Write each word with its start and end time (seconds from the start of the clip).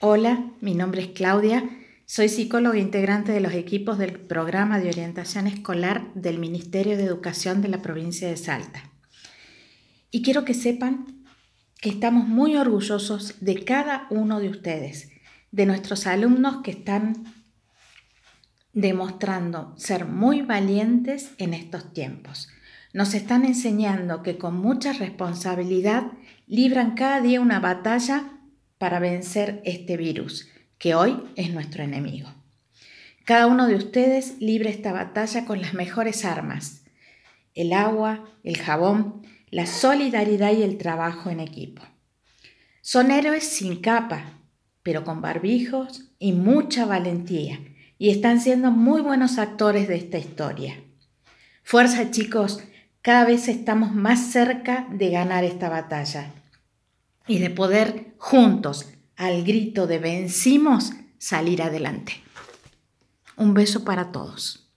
Hola, 0.00 0.52
mi 0.60 0.74
nombre 0.74 1.02
es 1.02 1.08
Claudia, 1.08 1.68
soy 2.06 2.28
psicóloga 2.28 2.78
integrante 2.78 3.32
de 3.32 3.40
los 3.40 3.52
equipos 3.52 3.98
del 3.98 4.12
programa 4.12 4.78
de 4.78 4.90
orientación 4.90 5.48
escolar 5.48 6.14
del 6.14 6.38
Ministerio 6.38 6.96
de 6.96 7.02
Educación 7.02 7.62
de 7.62 7.68
la 7.68 7.82
provincia 7.82 8.28
de 8.28 8.36
Salta. 8.36 8.92
Y 10.12 10.22
quiero 10.22 10.44
que 10.44 10.54
sepan 10.54 11.24
que 11.80 11.88
estamos 11.88 12.28
muy 12.28 12.54
orgullosos 12.54 13.38
de 13.40 13.64
cada 13.64 14.06
uno 14.10 14.38
de 14.38 14.50
ustedes, 14.50 15.10
de 15.50 15.66
nuestros 15.66 16.06
alumnos 16.06 16.58
que 16.62 16.70
están 16.70 17.24
demostrando 18.72 19.74
ser 19.78 20.04
muy 20.04 20.42
valientes 20.42 21.32
en 21.38 21.54
estos 21.54 21.92
tiempos. 21.92 22.46
Nos 22.92 23.14
están 23.14 23.44
enseñando 23.44 24.22
que 24.22 24.38
con 24.38 24.58
mucha 24.58 24.92
responsabilidad 24.92 26.12
libran 26.46 26.94
cada 26.94 27.20
día 27.20 27.40
una 27.40 27.58
batalla 27.58 28.37
para 28.78 29.00
vencer 29.00 29.60
este 29.64 29.96
virus, 29.96 30.48
que 30.78 30.94
hoy 30.94 31.20
es 31.36 31.52
nuestro 31.52 31.82
enemigo. 31.82 32.32
Cada 33.24 33.46
uno 33.46 33.66
de 33.66 33.74
ustedes 33.74 34.40
libre 34.40 34.70
esta 34.70 34.92
batalla 34.92 35.44
con 35.44 35.60
las 35.60 35.74
mejores 35.74 36.24
armas, 36.24 36.84
el 37.54 37.72
agua, 37.72 38.24
el 38.44 38.56
jabón, 38.56 39.26
la 39.50 39.66
solidaridad 39.66 40.52
y 40.52 40.62
el 40.62 40.78
trabajo 40.78 41.28
en 41.28 41.40
equipo. 41.40 41.82
Son 42.80 43.10
héroes 43.10 43.44
sin 43.44 43.80
capa, 43.80 44.38
pero 44.82 45.04
con 45.04 45.20
barbijos 45.20 46.12
y 46.18 46.32
mucha 46.32 46.86
valentía, 46.86 47.58
y 47.98 48.10
están 48.10 48.40
siendo 48.40 48.70
muy 48.70 49.02
buenos 49.02 49.38
actores 49.38 49.88
de 49.88 49.96
esta 49.96 50.18
historia. 50.18 50.80
Fuerza 51.64 52.10
chicos, 52.10 52.62
cada 53.02 53.24
vez 53.24 53.48
estamos 53.48 53.92
más 53.92 54.30
cerca 54.30 54.86
de 54.90 55.10
ganar 55.10 55.44
esta 55.44 55.68
batalla 55.68 56.32
y 57.28 57.38
de 57.38 57.50
poder 57.50 58.14
juntos, 58.18 58.90
al 59.16 59.44
grito 59.44 59.86
de 59.86 59.98
vencimos, 59.98 60.92
salir 61.18 61.62
adelante. 61.62 62.14
Un 63.36 63.54
beso 63.54 63.84
para 63.84 64.10
todos. 64.10 64.67